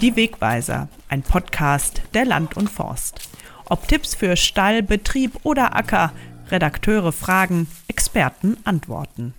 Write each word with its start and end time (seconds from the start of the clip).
Die 0.00 0.16
Wegweiser, 0.16 0.88
ein 1.10 1.20
Podcast 1.20 2.00
der 2.14 2.24
Land 2.24 2.56
und 2.56 2.70
Forst. 2.70 3.28
Ob 3.68 3.86
Tipps 3.86 4.14
für 4.14 4.34
Stall, 4.34 4.82
Betrieb 4.82 5.32
oder 5.42 5.76
Acker, 5.76 6.12
Redakteure 6.50 7.12
fragen, 7.12 7.68
Experten 7.86 8.56
antworten. 8.64 9.34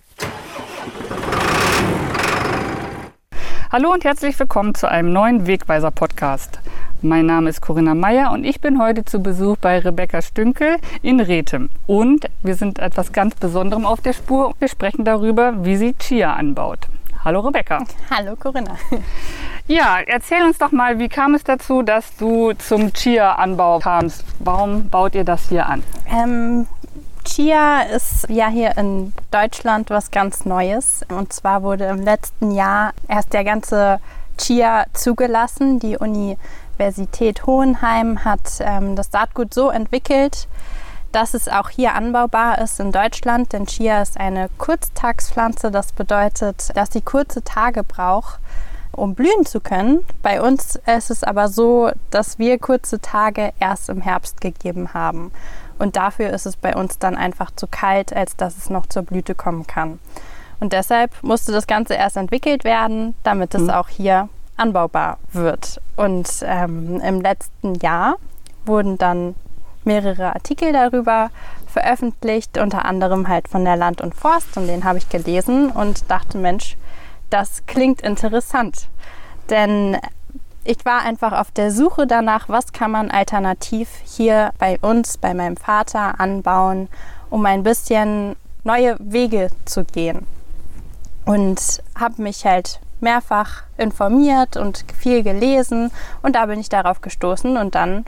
Hallo 3.72 3.92
und 3.92 4.04
herzlich 4.04 4.38
willkommen 4.38 4.76
zu 4.76 4.88
einem 4.88 5.12
neuen 5.12 5.48
Wegweiser-Podcast. 5.48 6.60
Mein 7.00 7.26
Name 7.26 7.50
ist 7.50 7.60
Corinna 7.60 7.96
Meyer 7.96 8.30
und 8.30 8.44
ich 8.44 8.60
bin 8.60 8.80
heute 8.80 9.04
zu 9.04 9.20
Besuch 9.20 9.56
bei 9.56 9.80
Rebecca 9.80 10.22
Stünkel 10.22 10.76
in 11.02 11.18
Rethem. 11.18 11.70
Und 11.88 12.26
wir 12.44 12.54
sind 12.54 12.78
etwas 12.78 13.12
ganz 13.12 13.34
Besonderem 13.34 13.84
auf 13.84 14.00
der 14.00 14.12
Spur. 14.12 14.54
Wir 14.60 14.68
sprechen 14.68 15.04
darüber, 15.04 15.64
wie 15.64 15.74
sie 15.74 15.94
Chia 15.94 16.34
anbaut. 16.34 16.86
Hallo 17.24 17.40
Rebecca. 17.40 17.84
Hallo 18.10 18.36
Corinna. 18.36 18.76
Ja, 19.68 19.98
erzähl 20.04 20.42
uns 20.42 20.58
doch 20.58 20.72
mal, 20.72 20.98
wie 20.98 21.08
kam 21.08 21.34
es 21.34 21.44
dazu, 21.44 21.82
dass 21.82 22.16
du 22.16 22.52
zum 22.54 22.92
Chia-Anbau 22.92 23.78
kamst? 23.78 24.24
Warum 24.40 24.88
baut 24.88 25.14
ihr 25.14 25.24
das 25.24 25.48
hier 25.48 25.66
an? 25.66 25.84
Ähm, 26.10 26.66
Chia 27.24 27.82
ist 27.82 28.26
ja 28.28 28.48
hier 28.48 28.76
in 28.76 29.12
Deutschland 29.30 29.90
was 29.90 30.10
ganz 30.10 30.44
Neues. 30.44 31.02
Und 31.08 31.32
zwar 31.32 31.62
wurde 31.62 31.84
im 31.84 32.02
letzten 32.02 32.50
Jahr 32.50 32.92
erst 33.06 33.32
der 33.32 33.44
ganze 33.44 34.00
Chia 34.36 34.84
zugelassen. 34.94 35.78
Die 35.78 35.96
Universität 35.96 37.46
Hohenheim 37.46 38.24
hat 38.24 38.58
ähm, 38.60 38.96
das 38.96 39.12
Saatgut 39.12 39.54
so 39.54 39.70
entwickelt, 39.70 40.48
dass 41.12 41.34
es 41.34 41.46
auch 41.46 41.70
hier 41.70 41.94
anbaubar 41.94 42.58
ist 42.58 42.80
in 42.80 42.90
Deutschland. 42.90 43.52
Denn 43.52 43.66
Chia 43.66 44.02
ist 44.02 44.18
eine 44.18 44.50
Kurztagspflanze. 44.58 45.70
Das 45.70 45.92
bedeutet, 45.92 46.76
dass 46.76 46.92
sie 46.92 47.00
kurze 47.00 47.44
Tage 47.44 47.84
braucht 47.84 48.40
um 48.92 49.14
blühen 49.14 49.44
zu 49.44 49.60
können. 49.60 50.00
Bei 50.22 50.40
uns 50.40 50.76
ist 50.96 51.10
es 51.10 51.24
aber 51.24 51.48
so, 51.48 51.90
dass 52.10 52.38
wir 52.38 52.58
kurze 52.58 53.00
Tage 53.00 53.52
erst 53.58 53.88
im 53.88 54.00
Herbst 54.00 54.40
gegeben 54.40 54.94
haben. 54.94 55.32
Und 55.78 55.96
dafür 55.96 56.30
ist 56.30 56.46
es 56.46 56.56
bei 56.56 56.76
uns 56.76 56.98
dann 56.98 57.16
einfach 57.16 57.50
zu 57.56 57.66
kalt, 57.66 58.12
als 58.12 58.36
dass 58.36 58.56
es 58.56 58.70
noch 58.70 58.86
zur 58.86 59.02
Blüte 59.02 59.34
kommen 59.34 59.66
kann. 59.66 59.98
Und 60.60 60.72
deshalb 60.72 61.10
musste 61.22 61.50
das 61.50 61.66
Ganze 61.66 61.94
erst 61.94 62.16
entwickelt 62.16 62.62
werden, 62.62 63.14
damit 63.24 63.54
es 63.54 63.62
mhm. 63.62 63.70
auch 63.70 63.88
hier 63.88 64.28
anbaubar 64.56 65.18
wird. 65.32 65.80
Und 65.96 66.28
ähm, 66.42 67.00
im 67.00 67.20
letzten 67.20 67.74
Jahr 67.76 68.16
wurden 68.64 68.96
dann 68.96 69.34
mehrere 69.84 70.34
Artikel 70.34 70.72
darüber 70.72 71.30
veröffentlicht, 71.66 72.58
unter 72.58 72.84
anderem 72.84 73.26
halt 73.26 73.48
von 73.48 73.64
der 73.64 73.76
Land 73.76 74.00
und 74.00 74.14
Forst. 74.14 74.56
Und 74.56 74.68
den 74.68 74.84
habe 74.84 74.98
ich 74.98 75.08
gelesen 75.08 75.70
und 75.70 76.08
dachte, 76.10 76.38
Mensch, 76.38 76.76
das 77.32 77.64
klingt 77.66 78.02
interessant. 78.02 78.88
Denn 79.50 79.98
ich 80.64 80.84
war 80.84 81.02
einfach 81.02 81.32
auf 81.32 81.50
der 81.50 81.72
Suche 81.72 82.06
danach, 82.06 82.48
was 82.48 82.72
kann 82.72 82.90
man 82.90 83.10
alternativ 83.10 83.88
hier 84.04 84.52
bei 84.58 84.78
uns, 84.80 85.18
bei 85.18 85.34
meinem 85.34 85.56
Vater 85.56 86.20
anbauen, 86.20 86.88
um 87.30 87.44
ein 87.46 87.62
bisschen 87.62 88.36
neue 88.62 88.96
Wege 89.00 89.48
zu 89.64 89.84
gehen. 89.84 90.26
Und 91.24 91.82
habe 91.98 92.22
mich 92.22 92.44
halt 92.44 92.80
mehrfach 93.00 93.64
informiert 93.76 94.56
und 94.56 94.84
viel 94.96 95.22
gelesen 95.22 95.90
und 96.22 96.36
da 96.36 96.46
bin 96.46 96.60
ich 96.60 96.68
darauf 96.68 97.00
gestoßen 97.00 97.56
und 97.56 97.74
dann 97.74 98.04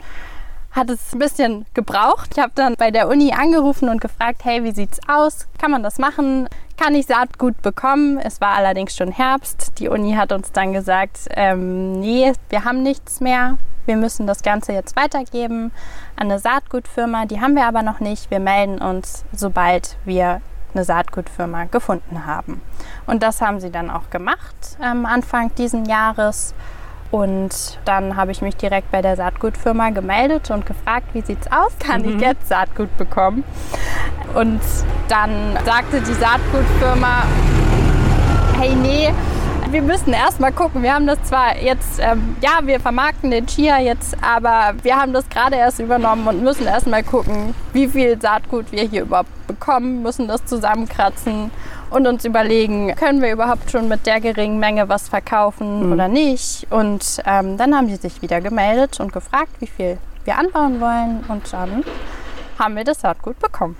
hat 0.71 0.89
es 0.89 1.13
ein 1.13 1.19
bisschen 1.19 1.65
gebraucht. 1.73 2.31
Ich 2.33 2.39
habe 2.41 2.51
dann 2.55 2.75
bei 2.77 2.91
der 2.91 3.07
Uni 3.07 3.33
angerufen 3.33 3.89
und 3.89 4.01
gefragt, 4.01 4.43
hey, 4.43 4.63
wie 4.63 4.71
sieht's 4.71 4.99
aus? 5.07 5.47
Kann 5.57 5.71
man 5.71 5.83
das 5.83 5.99
machen? 5.99 6.47
Kann 6.77 6.93
ich 6.93 7.05
Saatgut 7.05 7.61
bekommen? 7.61 8.19
Es 8.19 8.41
war 8.41 8.55
allerdings 8.55 8.95
schon 8.95 9.11
Herbst. 9.11 9.79
Die 9.79 9.87
Uni 9.87 10.13
hat 10.15 10.33
uns 10.33 10.51
dann 10.51 10.73
gesagt, 10.73 11.19
ähm, 11.31 11.99
nee, 12.01 12.33
wir 12.49 12.65
haben 12.65 12.83
nichts 12.83 13.21
mehr. 13.21 13.57
Wir 13.85 13.95
müssen 13.95 14.27
das 14.27 14.43
Ganze 14.43 14.73
jetzt 14.73 14.95
weitergeben 14.95 15.71
an 16.17 16.29
eine 16.29 16.39
Saatgutfirma. 16.39 17.25
Die 17.25 17.39
haben 17.39 17.55
wir 17.55 17.65
aber 17.65 17.81
noch 17.81 18.01
nicht. 18.01 18.29
Wir 18.29 18.39
melden 18.39 18.79
uns, 18.79 19.23
sobald 19.31 19.95
wir 20.03 20.41
eine 20.73 20.83
Saatgutfirma 20.83 21.65
gefunden 21.65 22.25
haben. 22.25 22.61
Und 23.07 23.23
das 23.23 23.41
haben 23.41 23.61
sie 23.61 23.71
dann 23.71 23.89
auch 23.89 24.09
gemacht 24.09 24.55
ähm, 24.83 25.05
Anfang 25.05 25.55
diesen 25.55 25.85
Jahres. 25.85 26.53
Und 27.11 27.79
dann 27.85 28.15
habe 28.15 28.31
ich 28.31 28.41
mich 28.41 28.55
direkt 28.55 28.91
bei 28.91 29.01
der 29.01 29.15
Saatgutfirma 29.15 29.91
gemeldet 29.91 30.51
und 30.51 30.65
gefragt, 30.65 31.07
wie 31.13 31.21
sieht 31.21 31.39
es 31.41 31.51
aus? 31.51 31.71
Kann 31.79 32.01
mhm. 32.01 32.15
ich 32.15 32.21
jetzt 32.21 32.47
Saatgut 32.49 32.95
bekommen? 32.97 33.43
Und 34.33 34.61
dann 35.07 35.57
sagte 35.63 36.01
die 36.01 36.13
Saatgutfirma, 36.13 37.23
hey, 38.59 38.75
nee, 38.75 39.13
wir 39.69 39.81
müssen 39.81 40.13
erst 40.13 40.39
mal 40.39 40.51
gucken. 40.51 40.83
Wir 40.83 40.93
haben 40.93 41.07
das 41.07 41.21
zwar 41.23 41.57
jetzt, 41.57 41.99
ähm, 41.99 42.35
ja, 42.41 42.59
wir 42.63 42.79
vermarkten 42.79 43.31
den 43.31 43.45
Chia 43.45 43.79
jetzt, 43.79 44.15
aber 44.21 44.73
wir 44.83 44.95
haben 44.95 45.13
das 45.13 45.27
gerade 45.29 45.55
erst 45.55 45.79
übernommen 45.79 46.27
und 46.27 46.43
müssen 46.43 46.65
erst 46.65 46.87
mal 46.87 47.03
gucken, 47.03 47.53
wie 47.73 47.87
viel 47.87 48.19
Saatgut 48.19 48.71
wir 48.71 48.83
hier 48.83 49.03
überhaupt 49.03 49.29
bekommen, 49.47 50.01
müssen 50.01 50.27
das 50.27 50.45
zusammenkratzen 50.45 51.51
und 51.89 52.07
uns 52.07 52.25
überlegen, 52.25 52.95
können 52.95 53.21
wir 53.21 53.31
überhaupt 53.31 53.71
schon 53.71 53.87
mit 53.87 54.05
der 54.05 54.19
geringen 54.19 54.59
Menge 54.59 54.89
was 54.89 55.09
verkaufen 55.09 55.85
mhm. 55.87 55.93
oder 55.93 56.07
nicht. 56.07 56.67
Und 56.69 57.21
ähm, 57.25 57.57
dann 57.57 57.75
haben 57.75 57.87
sie 57.87 57.95
sich 57.95 58.21
wieder 58.21 58.41
gemeldet 58.41 58.99
und 58.99 59.13
gefragt, 59.13 59.51
wie 59.59 59.67
viel 59.67 59.97
wir 60.25 60.37
anbauen 60.37 60.81
wollen. 60.81 61.23
Und 61.27 61.51
dann 61.53 61.83
haben 62.59 62.75
wir 62.75 62.83
das 62.83 63.01
Saatgut 63.01 63.39
bekommen. 63.39 63.77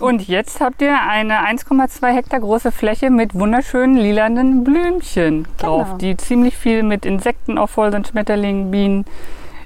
Und 0.00 0.26
jetzt 0.26 0.60
habt 0.60 0.82
ihr 0.82 0.98
eine 1.00 1.46
1,2 1.46 2.12
Hektar 2.12 2.40
große 2.40 2.72
Fläche 2.72 3.10
mit 3.10 3.34
wunderschönen 3.34 3.96
lilanen 3.96 4.64
Blümchen 4.64 5.46
drauf, 5.56 5.86
genau. 5.86 5.98
die 5.98 6.16
ziemlich 6.16 6.56
viel 6.56 6.82
mit 6.82 7.06
Insekten 7.06 7.58
auch 7.58 7.68
voll 7.68 7.92
sind, 7.92 8.08
Schmetterlingen, 8.08 8.70
Bienen. 8.70 9.04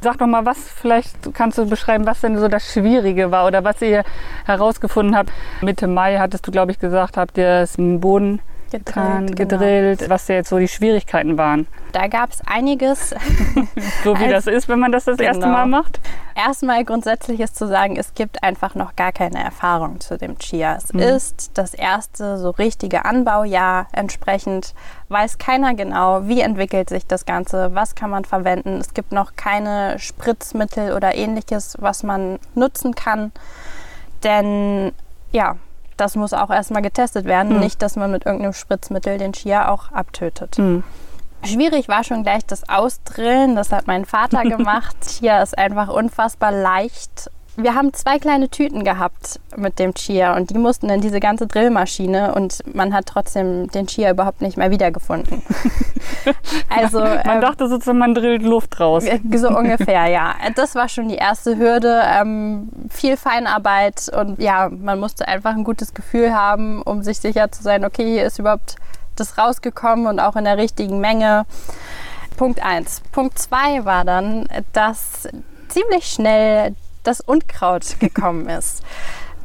Sag 0.01 0.19
doch 0.19 0.27
mal, 0.27 0.47
was 0.47 0.59
vielleicht 0.59 1.35
kannst 1.35 1.59
du 1.59 1.67
beschreiben, 1.67 2.07
was 2.07 2.21
denn 2.21 2.39
so 2.39 2.49
das 2.49 2.73
Schwierige 2.73 3.31
war 3.31 3.47
oder 3.47 3.65
was 3.65 3.83
ihr 3.83 4.05
herausgefunden 4.47 5.17
habt. 5.17 5.31
Mitte 5.61 5.89
Mai 5.89 6.19
hattest 6.19 6.47
du, 6.47 6.53
glaube 6.53 6.71
ich, 6.71 6.79
gesagt, 6.79 7.17
habt 7.17 7.37
ihr 7.37 7.63
es 7.63 7.77
im 7.77 8.01
Boden 8.01 8.41
gedrillt, 8.71 9.37
gedrillt 9.37 9.99
genau. 10.01 10.11
was 10.11 10.29
jetzt 10.29 10.49
so 10.49 10.59
die 10.59 10.69
Schwierigkeiten 10.69 11.39
waren. 11.39 11.67
Da 11.93 12.07
gab 12.07 12.31
es 12.31 12.41
einiges. 12.47 13.11
so 14.05 14.19
wie 14.19 14.25
Als, 14.25 14.45
das 14.45 14.55
ist, 14.55 14.69
wenn 14.69 14.79
man 14.79 14.93
das 14.93 15.05
das 15.05 15.17
genau. 15.17 15.29
erste 15.31 15.47
Mal 15.47 15.67
macht? 15.67 16.01
Erstmal 16.35 16.85
grundsätzlich 16.85 17.41
ist 17.41 17.57
zu 17.57 17.67
sagen, 17.67 17.97
es 17.97 18.15
gibt 18.15 18.43
einfach 18.43 18.75
noch 18.75 18.95
gar 18.95 19.13
keine 19.13 19.43
Erfahrung 19.43 20.01
zu 20.01 20.17
dem 20.17 20.39
Chia. 20.39 20.77
Es 20.77 20.93
mhm. 20.93 21.01
ist 21.01 21.53
das 21.55 21.75
erste 21.75 22.39
so 22.39 22.51
richtige 22.51 23.05
Anbaujahr. 23.05 23.89
Entsprechend 23.93 24.75
weiß 25.09 25.39
keiner 25.39 25.75
genau, 25.75 26.27
wie 26.29 26.41
entwickelt 26.41 26.91
sich 26.91 27.07
das 27.07 27.27
Ganze, 27.27 27.75
was 27.75 27.95
kann 27.95 28.11
man 28.11 28.25
verwenden. 28.25 28.79
Es 28.79 28.95
gibt 28.95 29.13
noch 29.13 29.37
keine 29.37 29.99
Spritzmittel 29.99 30.93
oder 30.93 31.15
ähnliches, 31.15 31.77
was 31.81 32.03
man 32.03 32.39
nutzen 32.55 32.95
kann. 32.95 33.33
Denn 34.23 34.93
ja, 35.33 35.57
das 36.01 36.17
muss 36.17 36.33
auch 36.33 36.51
erstmal 36.51 36.83
getestet 36.83 37.25
werden. 37.25 37.55
Mhm. 37.55 37.61
Nicht, 37.61 37.83
dass 37.83 37.97
man 37.97 38.11
mit 38.11 38.27
irgendeinem 38.27 38.53
Spritzmittel 38.53 39.19
den 39.19 39.33
Chia 39.33 39.69
auch 39.69 39.93
abtötet. 39.93 40.59
Mhm. 40.59 40.83
Schwierig 41.45 41.89
war 41.89 42.03
schon 42.03 42.25
gleich 42.25 42.45
das 42.47 42.69
Ausdrillen. 42.69 43.55
Das 43.55 43.71
hat 43.73 43.87
mein 43.87 44.05
Vater 44.05 44.43
gemacht. 44.45 44.97
Chia 45.07 45.43
ist 45.43 45.57
einfach 45.57 45.89
unfassbar 45.89 46.53
leicht 46.53 47.31
wir 47.61 47.75
haben 47.75 47.93
zwei 47.93 48.21
kleine 48.21 48.49
Tüten 48.49 48.85
gehabt 48.85 49.41
mit 49.57 49.81
dem 49.81 49.93
Chia 49.93 50.37
und 50.37 50.51
die 50.51 50.59
mussten 50.59 50.89
in 50.91 51.01
diese 51.01 51.19
ganze 51.19 51.49
Drillmaschine 51.49 52.33
und 52.35 52.63
man 52.73 52.95
hat 52.95 53.07
trotzdem 53.07 53.69
den 53.69 53.89
Chia 53.89 54.13
überhaupt 54.13 54.43
nicht 54.43 54.57
mehr 54.57 54.71
wiedergefunden. 54.71 55.43
also 56.69 57.01
man 57.01 57.21
ähm, 57.25 57.41
dachte 57.41 57.69
sozusagen, 57.69 57.99
man 57.99 58.15
drillt 58.15 58.43
Luft 58.43 58.79
raus. 58.79 59.05
So 59.35 59.49
ungefähr, 59.49 60.07
ja. 60.07 60.35
Das 60.55 60.77
war 60.77 60.89
schon 60.89 61.09
die 61.09 61.17
erste 61.17 61.57
Hürde. 61.57 62.01
Ähm, 62.05 62.69
viel 62.91 63.17
Feinarbeit 63.17 64.09
und 64.17 64.41
ja, 64.41 64.69
man 64.69 65.01
musste 65.01 65.27
einfach 65.27 65.51
ein 65.51 65.65
gutes 65.65 65.95
Gefühl 65.95 66.33
haben, 66.33 66.81
um 66.83 67.03
sich 67.03 67.19
sicher 67.19 67.51
zu 67.51 67.65
sein, 67.65 67.85
okay, 67.85 68.05
hier 68.05 68.25
ist 68.25 68.39
überhaupt 68.39 68.77
das 69.17 69.37
rausgekommen 69.37 70.07
und 70.07 70.21
auch 70.21 70.37
in 70.37 70.45
der 70.45 70.59
richtigen 70.59 71.01
Menge. 71.01 71.45
Punkt 72.37 72.63
1. 72.63 73.03
Punkt 73.11 73.37
2 73.37 73.85
war 73.85 74.05
dann, 74.05 74.47
dass 74.73 75.29
ziemlich 75.69 76.07
schnell 76.07 76.77
das 77.03 77.21
Unkraut 77.21 78.01
gekommen 78.01 78.49
ist. 78.59 78.83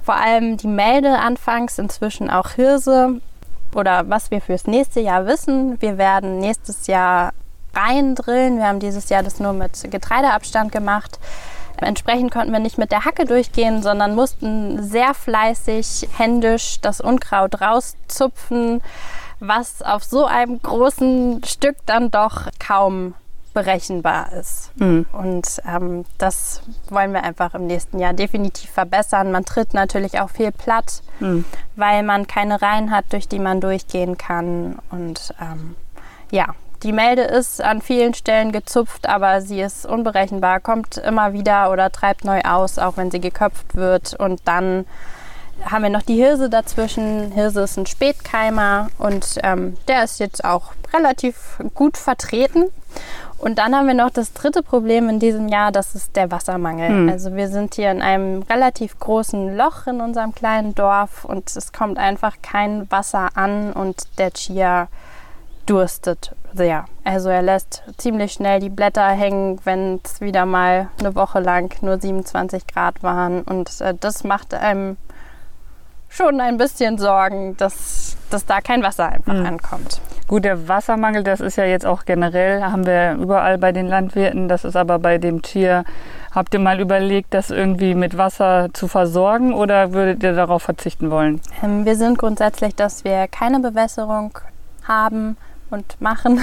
Vor 0.04 0.16
allem 0.16 0.58
die 0.58 0.68
Melde 0.68 1.18
anfangs, 1.18 1.80
inzwischen 1.80 2.30
auch 2.30 2.52
Hirse 2.52 3.22
oder 3.74 4.10
was 4.10 4.32
wir 4.32 4.42
fürs 4.42 4.68
nächste 4.68 5.00
Jahr 5.00 5.26
wissen. 5.26 5.82
Wir 5.82 5.98
werden 5.98 6.40
nächstes 6.40 6.88
Jahr 6.88 7.32
Reihen 7.74 8.16
drillen. 8.16 8.58
Wir 8.58 8.66
haben 8.68 8.80
dieses 8.80 9.10
Jahr 9.10 9.24
das 9.24 9.40
nur 9.40 9.54
mit 9.54 9.90
Getreideabstand 9.90 10.72
gemacht. 10.72 11.20
Entsprechend 11.78 12.32
konnten 12.32 12.52
wir 12.52 12.60
nicht 12.60 12.78
mit 12.78 12.92
der 12.92 13.04
Hacke 13.04 13.26
durchgehen, 13.26 13.82
sondern 13.82 14.16
mussten 14.16 14.84
sehr 14.84 15.14
fleißig 15.14 16.08
händisch 16.18 16.80
das 16.82 17.02
Unkraut 17.02 17.62
rauszupfen, 17.62 18.82
was 19.40 19.82
auf 19.82 20.04
so 20.04 20.26
einem 20.26 20.62
großen 20.62 21.44
Stück 21.44 21.78
dann 21.86 22.12
doch 22.12 22.48
kaum 22.60 23.16
berechenbar 23.54 24.32
ist. 24.34 24.72
Mhm. 24.76 25.06
Und 25.12 25.62
ähm, 25.68 26.06
das 26.18 26.62
wollen 26.90 27.14
wir 27.14 27.24
einfach 27.24 27.54
im 27.54 27.68
nächsten 27.68 28.00
Jahr 28.00 28.14
definitiv 28.14 28.70
verbessern. 28.70 29.32
Man 29.32 29.46
tritt 29.46 29.74
natürlich 29.74 30.20
auch 30.20 30.30
viel 30.30 30.52
platt, 30.52 31.02
mhm. 31.20 31.46
weil 31.76 32.04
man 32.04 32.28
keine 32.28 32.62
Reihen 32.62 32.92
hat, 32.92 33.06
durch 33.12 33.28
die 33.28 33.40
man 33.40 33.62
durchgehen 33.62 34.18
kann. 34.18 34.80
Und 34.90 35.34
ähm, 35.40 35.76
ja, 36.32 36.56
die 36.84 36.92
Melde 36.92 37.22
ist 37.22 37.62
an 37.62 37.82
vielen 37.82 38.14
Stellen 38.14 38.52
gezupft, 38.52 39.08
aber 39.08 39.42
sie 39.42 39.62
ist 39.62 39.86
unberechenbar, 39.86 40.60
kommt 40.60 40.98
immer 40.98 41.32
wieder 41.32 41.72
oder 41.72 41.92
treibt 41.92 42.26
neu 42.26 42.42
aus, 42.42 42.78
auch 42.78 42.98
wenn 42.98 43.10
sie 43.10 43.22
geköpft 43.22 43.76
wird. 43.76 44.16
Und 44.20 44.42
dann 44.46 44.86
haben 45.64 45.84
wir 45.84 45.90
noch 45.90 46.02
die 46.02 46.16
Hirse 46.16 46.50
dazwischen. 46.50 47.32
Hirse 47.32 47.62
ist 47.62 47.78
ein 47.78 47.86
Spätkeimer 47.86 48.90
und 48.98 49.40
ähm, 49.44 49.78
der 49.88 50.04
ist 50.04 50.20
jetzt 50.20 50.44
auch 50.44 50.74
relativ 50.94 51.60
gut 51.74 51.98
vertreten. 51.98 52.66
Und 53.44 53.58
dann 53.58 53.76
haben 53.76 53.88
wir 53.88 53.94
noch 53.94 54.10
das 54.10 54.32
dritte 54.32 54.64
Problem 54.64 55.10
in 55.10 55.20
diesem 55.20 55.50
Jahr, 55.50 55.74
das 55.74 55.96
ist 55.96 56.16
der 56.16 56.32
Wassermangel. 56.32 56.88
Hm. 56.88 57.10
Also 57.10 57.36
wir 57.36 57.50
sind 57.50 57.76
hier 57.76 57.92
in 57.92 58.02
einem 58.02 58.44
relativ 58.44 58.98
großen 59.00 59.58
Loch 59.58 59.86
in 59.86 60.00
unserem 60.00 60.34
kleinen 60.34 60.74
Dorf 60.76 61.26
und 61.26 61.54
es 61.54 61.74
kommt 61.74 61.98
einfach 61.98 62.38
kein 62.42 62.90
Wasser 62.90 63.32
an 63.36 63.74
und 63.74 63.98
der 64.18 64.32
Chia 64.32 64.88
durstet 65.66 66.34
sehr. 66.54 66.86
Also 67.04 67.28
er 67.28 67.42
lässt 67.42 67.84
ziemlich 67.98 68.32
schnell 68.32 68.62
die 68.62 68.70
Blätter 68.70 69.10
hängen, 69.10 69.60
wenn 69.66 70.00
es 70.06 70.22
wieder 70.22 70.46
mal 70.46 70.88
eine 71.00 71.14
Woche 71.14 71.42
lang 71.42 71.76
nur 71.82 72.00
27 72.00 72.66
Grad 72.66 73.04
waren. 73.04 73.42
Und 73.42 73.82
äh, 73.82 73.94
das 74.00 74.24
macht 74.24 74.54
einem 74.54 74.96
schon 76.08 76.40
ein 76.40 76.56
bisschen 76.56 76.98
Sorgen, 76.98 77.58
dass, 77.58 78.13
dass 78.30 78.46
da 78.46 78.62
kein 78.62 78.84
Wasser 78.84 79.10
einfach 79.10 79.34
mhm. 79.34 79.46
ankommt. 79.46 80.02
Gut, 80.28 80.46
der 80.46 80.68
Wassermangel, 80.68 81.24
das 81.24 81.42
ist 81.42 81.58
ja 81.58 81.66
jetzt 81.66 81.86
auch 81.86 82.06
generell, 82.06 82.64
haben 82.64 82.86
wir 82.86 83.14
überall 83.14 83.58
bei 83.58 83.72
den 83.72 83.88
Landwirten, 83.88 84.48
das 84.48 84.64
ist 84.64 84.76
aber 84.76 85.00
bei 85.00 85.18
dem 85.18 85.42
Tier. 85.42 85.84
Habt 86.32 86.54
ihr 86.54 86.60
mal 86.60 86.80
überlegt, 86.80 87.34
das 87.34 87.52
irgendwie 87.52 87.94
mit 87.94 88.18
Wasser 88.18 88.70
zu 88.74 88.88
versorgen 88.88 89.54
oder 89.54 89.94
würdet 89.94 90.24
ihr 90.24 90.34
darauf 90.34 90.64
verzichten 90.64 91.12
wollen? 91.12 91.42
Ähm, 91.62 91.86
wir 91.86 91.96
sind 91.96 92.18
grundsätzlich, 92.18 92.76
dass 92.76 93.04
wir 93.04 93.28
keine 93.28 93.60
Bewässerung 93.60 94.40
haben 94.88 95.38
und 95.74 96.00
machen. 96.00 96.40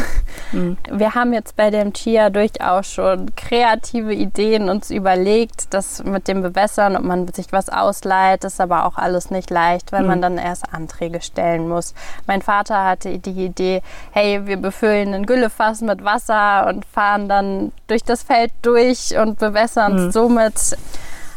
Mhm. 0.53 0.77
Wir 0.91 1.15
haben 1.15 1.33
jetzt 1.33 1.57
bei 1.57 1.71
dem 1.71 1.93
Chia 1.93 2.29
durchaus 2.29 2.89
schon 2.93 3.35
kreative 3.37 4.13
Ideen 4.13 4.69
uns 4.69 4.91
überlegt, 4.91 5.73
das 5.73 6.03
mit 6.03 6.29
dem 6.29 6.43
Bewässern, 6.43 6.97
ob 6.97 7.05
man 7.05 7.29
sich 7.29 7.53
was 7.53 7.69
ausleiht, 7.69 8.45
ist 8.45 8.61
aber 8.61 8.85
auch 8.85 8.97
alles 8.97 9.31
nicht 9.31 9.49
leicht, 9.49 9.93
weil 9.93 10.03
mhm. 10.03 10.09
man 10.09 10.23
dann 10.23 10.39
erst 10.39 10.75
Anträge 10.75 11.23
stellen 11.23 11.69
muss. 11.69 11.95
Mein 12.27 12.43
Vater 12.43 12.85
hatte 12.85 13.19
die 13.19 13.45
Idee, 13.45 13.83
hey, 14.11 14.47
wir 14.47 14.57
befüllen 14.57 15.15
ein 15.15 15.27
Güllefass 15.27 15.81
mit 15.81 16.05
Wasser 16.05 16.67
und 16.67 16.85
fahren 16.85 17.29
dann 17.29 17.73
durch 17.87 18.03
das 18.03 18.23
Feld 18.23 18.53
durch 18.63 19.17
und 19.17 19.39
bewässern 19.39 19.97
es 19.97 20.03
mhm. 20.07 20.11
somit 20.11 20.77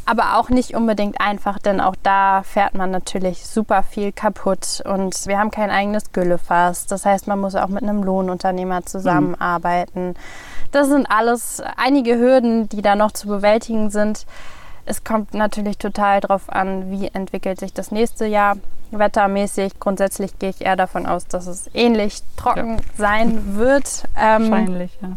aber 0.05 0.37
auch 0.37 0.49
nicht 0.49 0.75
unbedingt 0.75 1.19
einfach, 1.21 1.59
denn 1.59 1.79
auch 1.79 1.95
da 2.03 2.43
fährt 2.43 2.73
man 2.73 2.91
natürlich 2.91 3.45
super 3.45 3.83
viel 3.83 4.11
kaputt 4.11 4.81
und 4.85 5.27
wir 5.27 5.39
haben 5.39 5.51
kein 5.51 5.69
eigenes 5.69 6.11
Güllefass. 6.11 6.87
Das 6.87 7.05
heißt, 7.05 7.27
man 7.27 7.39
muss 7.39 7.55
auch 7.55 7.69
mit 7.69 7.83
einem 7.83 8.03
Lohnunternehmer 8.03 8.85
zusammenarbeiten. 8.85 10.15
Das 10.71 10.87
sind 10.87 11.09
alles 11.09 11.61
einige 11.77 12.17
Hürden, 12.17 12.67
die 12.69 12.81
da 12.81 12.95
noch 12.95 13.11
zu 13.11 13.27
bewältigen 13.27 13.89
sind. 13.89 14.25
Es 14.85 15.03
kommt 15.03 15.33
natürlich 15.33 15.77
total 15.77 16.19
darauf 16.19 16.49
an, 16.49 16.91
wie 16.91 17.07
entwickelt 17.07 17.59
sich 17.59 17.73
das 17.73 17.91
nächste 17.91 18.25
Jahr 18.25 18.57
wettermäßig. 18.91 19.79
Grundsätzlich 19.79 20.37
gehe 20.39 20.49
ich 20.49 20.61
eher 20.61 20.75
davon 20.75 21.05
aus, 21.05 21.25
dass 21.27 21.47
es 21.47 21.69
ähnlich 21.73 22.21
trocken 22.35 22.77
ja. 22.77 22.83
sein 22.97 23.55
wird. 23.55 24.03
Ähm, 24.19 24.51
Wahrscheinlich, 24.51 24.97
ja. 25.01 25.09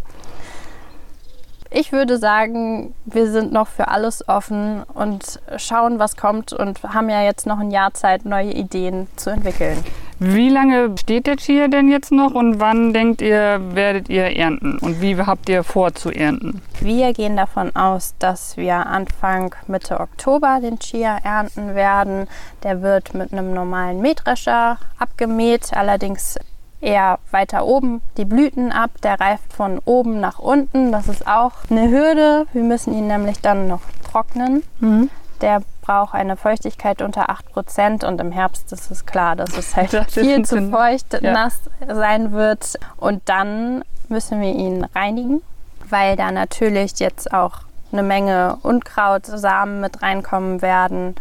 Ich 1.79 1.93
würde 1.93 2.17
sagen, 2.17 2.95
wir 3.05 3.31
sind 3.31 3.53
noch 3.53 3.69
für 3.69 3.89
alles 3.89 4.27
offen 4.31 4.83
und 4.95 5.43
schauen, 5.59 5.99
was 5.99 6.17
kommt 6.17 6.55
und 6.55 6.83
haben 6.83 7.11
ja 7.11 7.23
jetzt 7.23 7.47
noch 7.47 7.59
ein 7.59 7.71
Jahr 7.71 7.93
Zeit, 7.93 8.25
neue 8.25 8.51
Ideen 8.51 9.09
zu 9.17 9.29
entwickeln. 9.29 9.85
Wie 10.19 10.49
lange 10.49 10.97
steht 10.99 11.27
der 11.27 11.37
Chia 11.37 11.69
denn 11.69 11.91
jetzt 11.91 12.13
noch 12.13 12.33
und 12.33 12.61
wann 12.61 12.95
denkt 12.95 13.21
ihr, 13.21 13.61
werdet 13.75 14.09
ihr 14.09 14.25
ernten 14.39 14.79
und 14.79 15.03
wie 15.03 15.19
habt 15.19 15.51
ihr 15.51 15.65
vor 15.65 15.95
zu 15.95 16.11
ernten? 16.11 16.63
Wir 16.81 17.13
gehen 17.13 17.37
davon 17.37 17.77
aus, 17.77 18.15
dass 18.19 18.57
wir 18.57 18.87
Anfang 18.87 19.55
Mitte 19.67 20.01
Oktober 20.01 20.61
den 20.63 20.79
Chia 20.79 21.19
ernten 21.23 21.75
werden. 21.75 22.27
Der 22.63 22.81
wird 22.81 23.13
mit 23.13 23.35
einem 23.35 23.53
normalen 23.53 24.01
Mähdrescher 24.01 24.79
abgemäht, 24.99 25.75
allerdings 25.75 26.39
eher 26.81 27.19
weiter 27.31 27.65
oben 27.65 28.03
die 28.17 28.25
Blüten 28.25 28.73
ab. 28.73 28.91
Der 29.03 29.21
reift 29.21 29.53
von 29.53 29.81
oben 29.85 30.21
nach 30.21 30.39
unten. 30.39 30.93
Das 30.93 31.09
ist 31.09 31.27
auch 31.27 31.53
eine 31.71 31.91
Hürde. 31.91 32.47
Wir 32.53 32.63
müssen 32.63 32.93
ihn 32.95 33.07
nämlich 33.07 33.41
dann 33.41 33.69
noch 33.69 33.83
trocknen. 34.11 34.63
Mhm. 34.81 35.11
Der 35.41 35.63
braucht 35.83 36.15
eine 36.15 36.37
Feuchtigkeit 36.37 37.03
unter 37.03 37.29
8% 37.31 38.05
und 38.05 38.21
im 38.21 38.33
Herbst 38.33 38.73
ist 38.73 38.91
es 38.91 39.07
klar, 39.07 39.37
dass 39.37 39.57
es 39.57 39.77
halt 39.77 39.93
das 39.93 40.15
viel 40.15 40.45
zu 40.45 40.71
feucht, 40.71 41.13
ja. 41.21 41.33
nass 41.33 41.61
sein 41.87 42.33
wird. 42.33 42.79
Und 42.97 43.23
dann 43.27 43.85
müssen 44.09 44.41
wir 44.41 44.53
ihn 44.53 44.85
reinigen, 44.95 45.43
weil 45.89 46.17
da 46.17 46.31
natürlich 46.33 46.99
jetzt 46.99 47.33
auch 47.33 47.61
eine 47.93 48.03
Menge 48.03 48.59
Unkrautsamen 48.63 49.81
mit 49.81 50.03
reinkommen 50.03 50.63
werden. 50.63 51.15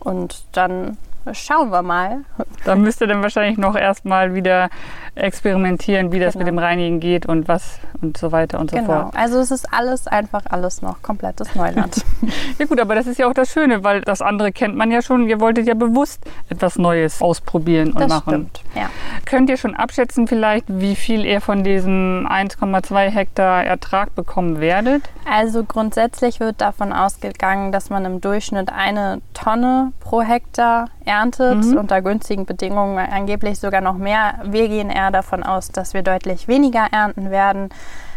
Und 0.00 0.44
dann 0.52 0.98
schauen 1.32 1.70
wir 1.70 1.82
mal. 1.82 2.24
Da 2.64 2.74
müsst 2.76 3.00
ihr 3.00 3.06
dann 3.06 3.22
wahrscheinlich 3.22 3.58
noch 3.58 3.76
erstmal 3.76 4.34
wieder 4.34 4.68
experimentieren, 5.14 6.12
wie 6.12 6.18
das 6.18 6.32
genau. 6.32 6.44
mit 6.44 6.52
dem 6.52 6.58
Reinigen 6.58 7.00
geht 7.00 7.26
und 7.26 7.46
was 7.46 7.78
und 8.02 8.16
so 8.16 8.32
weiter 8.32 8.58
und 8.58 8.70
genau. 8.70 8.82
so 8.82 8.92
fort. 8.92 9.16
Also 9.16 9.38
es 9.38 9.50
ist 9.50 9.72
alles 9.72 10.06
einfach 10.06 10.42
alles 10.50 10.82
noch 10.82 11.02
komplettes 11.02 11.54
Neuland. 11.54 12.04
ja 12.58 12.66
gut, 12.66 12.80
aber 12.80 12.94
das 12.94 13.06
ist 13.06 13.18
ja 13.18 13.28
auch 13.28 13.34
das 13.34 13.52
Schöne, 13.52 13.84
weil 13.84 14.00
das 14.00 14.22
andere 14.22 14.52
kennt 14.52 14.76
man 14.76 14.90
ja 14.90 15.02
schon. 15.02 15.28
Ihr 15.28 15.40
wolltet 15.40 15.66
ja 15.66 15.74
bewusst 15.74 16.24
etwas 16.48 16.78
Neues 16.78 17.22
ausprobieren 17.22 17.92
und 17.92 18.00
das 18.00 18.08
machen. 18.08 18.50
Stimmt, 18.50 18.60
ja. 18.74 18.90
Könnt 19.24 19.48
ihr 19.50 19.56
schon 19.56 19.74
abschätzen 19.74 20.26
vielleicht, 20.26 20.66
wie 20.68 20.96
viel 20.96 21.24
ihr 21.24 21.40
von 21.40 21.64
diesem 21.64 22.26
1,2 22.28 23.10
Hektar 23.10 23.64
Ertrag 23.64 24.14
bekommen 24.14 24.60
werdet? 24.60 25.02
Also 25.30 25.64
grundsätzlich 25.64 26.40
wird 26.40 26.60
davon 26.60 26.92
ausgegangen, 26.92 27.72
dass 27.72 27.88
man 27.88 28.04
im 28.04 28.20
Durchschnitt 28.20 28.72
eine 28.72 29.22
Tonne 29.32 29.92
pro 30.00 30.22
Hektar 30.22 30.88
erntet, 31.04 31.64
mhm. 31.64 31.76
unter 31.76 32.02
günstigen 32.02 32.46
Bedingungen 32.46 32.98
angeblich 32.98 33.58
sogar 33.58 33.80
noch 33.80 33.96
mehr. 33.96 34.40
Wir 34.44 34.68
gehen 34.68 34.90
eher 34.90 35.03
davon 35.10 35.42
aus, 35.42 35.68
dass 35.68 35.94
wir 35.94 36.02
deutlich 36.02 36.48
weniger 36.48 36.86
ernten 36.92 37.30
werden. 37.30 37.70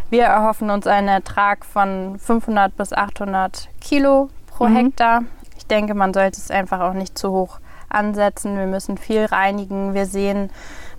Wir 0.10 0.26
erhoffen 0.26 0.70
uns 0.70 0.88
einen 0.88 1.10
Ertrag 1.10 1.66
von 1.66 2.18
500 2.18 2.76
bis 2.78 2.94
800 2.94 3.70
Kilo 3.82 4.30
pro 4.48 4.68
mhm. 4.68 4.76
Hektar. 4.76 5.24
Ich 5.58 5.66
denke, 5.68 5.94
man 5.94 6.14
sollte 6.14 6.38
es 6.38 6.52
einfach 6.52 6.80
auch 6.80 6.94
nicht 6.94 7.18
zu 7.18 7.32
hoch 7.32 7.60
ansetzen. 7.90 8.58
Wir 8.58 8.68
müssen 8.68 8.98
viel 8.98 9.26
reinigen. 9.26 9.94
Wir 9.94 10.06
sehen 10.06 10.50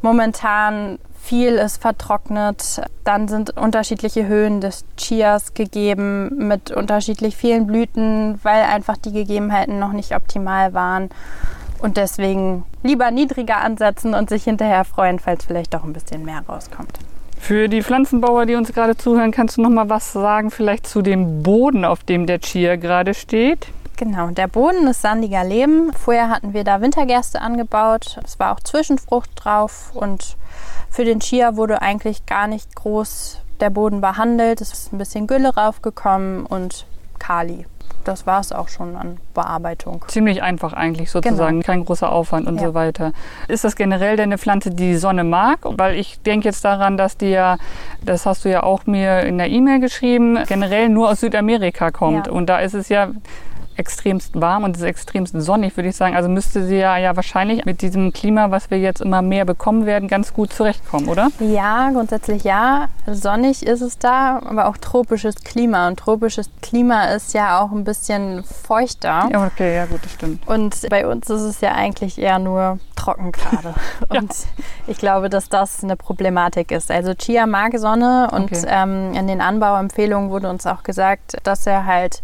momentan 0.03 0.99
viel 1.21 1.55
ist 1.55 1.81
vertrocknet. 1.83 2.81
Dann 3.05 3.29
sind 3.29 3.51
unterschiedliche 3.57 4.27
Höhen 4.27 4.61
des 4.61 4.85
Chias 4.97 5.55
gegeben 5.55 6.49
mit 6.49 6.71
unterschiedlich 6.71 7.37
vielen 7.37 7.67
Blüten, 7.67 8.39
weil 8.43 8.63
einfach 8.63 8.97
die 8.97 9.13
Gegebenheiten 9.13 9.79
noch 9.79 9.93
nicht 9.93 10.15
optimal 10.15 10.73
waren. 10.75 11.11
Und 11.81 11.97
deswegen 11.97 12.65
lieber 12.83 13.11
niedriger 13.11 13.59
ansetzen 13.59 14.15
und 14.15 14.29
sich 14.29 14.45
hinterher 14.45 14.85
freuen, 14.85 15.19
falls 15.19 15.45
vielleicht 15.45 15.75
doch 15.75 15.85
ein 15.85 15.93
bisschen 15.93 16.25
mehr 16.25 16.43
rauskommt. 16.49 16.99
Für 17.39 17.69
die 17.69 17.83
Pflanzenbauer, 17.83 18.47
die 18.47 18.57
uns 18.57 18.73
gerade 18.73 18.97
zuhören, 18.97 19.31
kannst 19.31 19.57
du 19.57 19.63
noch 19.63 19.71
mal 19.71 19.89
was 19.89 20.13
sagen, 20.13 20.51
vielleicht 20.51 20.87
zu 20.87 21.03
dem 21.03 21.43
Boden, 21.43 21.85
auf 21.85 22.03
dem 22.03 22.27
der 22.27 22.41
Chia 22.41 22.77
gerade 22.77 23.15
steht? 23.15 23.69
Genau, 23.97 24.29
der 24.31 24.49
Boden 24.49 24.87
ist 24.87 25.03
sandiger 25.03 25.45
Lehm. 25.45 25.93
Vorher 25.97 26.29
hatten 26.29 26.53
wir 26.53 26.65
da 26.65 26.81
Wintergerste 26.81 27.41
angebaut. 27.41 28.19
Es 28.25 28.39
war 28.39 28.53
auch 28.53 28.61
Zwischenfrucht 28.61 29.31
drauf 29.35 29.91
und 29.95 30.37
für 30.91 31.05
den 31.05 31.21
Chia 31.21 31.57
wurde 31.57 31.83
eigentlich 31.83 32.27
gar 32.27 32.47
nicht 32.49 32.75
groß 32.77 33.41
der 33.61 33.71
Boden 33.71 34.01
behandelt. 34.01 34.61
Es 34.61 34.73
ist 34.73 34.93
ein 34.93 34.99
bisschen 34.99 35.27
Gülle 35.27 35.55
raufgekommen 35.55 36.47
und 36.47 36.87
Kali 37.19 37.67
das 38.09 38.27
war 38.27 38.41
es 38.41 38.53
auch 38.53 38.69
schon 38.69 38.97
an 38.97 39.19
Bearbeitung. 39.35 40.05
Ziemlich 40.09 40.43
einfach 40.43 40.73
eigentlich 40.73 41.11
sozusagen, 41.11 41.61
genau. 41.61 41.67
kein 41.67 41.85
großer 41.85 42.11
Aufwand 42.11 42.47
und 42.47 42.57
ja. 42.57 42.69
so 42.69 42.75
weiter. 42.75 43.13
Ist 43.49 43.65
das 43.65 43.77
generell 43.77 44.17
denn 44.17 44.31
eine 44.31 44.39
Pflanze, 44.39 44.71
die 44.71 44.89
die 44.89 44.97
Sonne 44.97 45.25
mag? 45.25 45.59
Weil 45.63 45.97
ich 45.97 46.21
denke 46.23 46.49
jetzt 46.49 46.65
daran, 46.65 46.97
dass 46.97 47.19
die 47.19 47.29
ja, 47.29 47.59
das 48.03 48.25
hast 48.25 48.47
du 48.47 48.51
ja 48.51 48.63
auch 48.63 48.87
mir 48.87 49.21
in 49.21 49.37
der 49.37 49.49
E-Mail 49.49 49.81
geschrieben, 49.81 50.39
generell 50.49 50.89
nur 50.89 51.11
aus 51.11 51.21
Südamerika 51.21 51.91
kommt. 51.91 52.27
Ja. 52.27 52.33
Und 52.33 52.47
da 52.47 52.61
ist 52.61 52.75
es 52.75 52.89
ja 52.89 53.11
extremst 53.79 54.41
warm 54.41 54.65
und 54.65 54.77
es 54.77 54.83
ist 54.83 54.89
extremst 54.89 55.35
sonnig, 55.39 55.77
würde 55.77 55.89
ich 55.89 55.97
sagen. 55.97 56.17
Also 56.17 56.29
müsste 56.29 56.67
sie 56.67 56.77
ja, 56.77 56.97
ja 56.97 57.15
wahrscheinlich 57.17 57.65
mit 57.65 57.81
diesem 57.81 58.13
Klima, 58.13 58.51
was 58.51 58.71
wir 58.71 58.79
jetzt 58.79 59.01
immer 59.01 59.23
mehr 59.23 59.45
bekommen 59.45 59.87
werden, 59.87 60.09
ganz 60.09 60.35
gut 60.35 60.53
zurechtkommen, 60.53 61.09
oder? 61.09 61.31
Ja, 61.39 61.91
grundsätzlich 61.91 62.45
ja. 62.45 62.89
Sonnig 63.07 63.65
ist 63.65 63.81
es 63.81 63.99
da, 63.99 64.41
aber 64.45 64.67
auch 64.67 64.77
tropisches 64.77 65.37
Klima. 65.37 65.89
Und 65.89 65.99
tropisches 65.99 66.51
Klima 66.61 67.05
ist 67.07 67.35
ja 67.35 67.61
auch 67.61 67.71
ein 67.71 67.85
bisschen 67.85 68.45
feuchter. 68.45 69.29
Ja, 69.33 69.47
okay, 69.47 69.77
ja 69.77 69.87
gut, 69.87 70.05
das 70.05 70.13
stimmt. 70.13 70.47
Und 70.49 70.89
bei 70.91 71.07
uns 71.07 71.31
ist 71.31 71.43
es 71.43 71.61
ja 71.61 71.73
eigentlich 71.73 72.19
eher 72.19 72.39
nur 72.39 72.79
trocken 72.97 73.33
gerade. 73.33 73.75
ja. 74.13 74.21
Und 74.21 74.33
ich 74.87 74.99
glaube, 74.99 75.31
dass 75.31 75.49
das 75.49 75.85
eine 75.85 75.97
Problematik 75.97 76.73
ist. 76.73 76.91
Also 76.91 77.15
Chia 77.15 77.47
mag 77.47 77.79
Sonne 77.79 78.29
und 78.33 78.53
okay. 78.53 78.67
ähm, 78.67 79.15
in 79.15 79.29
den 79.29 79.41
Anbauempfehlungen 79.41 80.31
wurde 80.31 80.51
uns 80.51 80.67
auch 80.67 80.83
gesagt, 80.83 81.37
dass 81.45 81.67
er 81.67 81.87
halt 81.87 82.23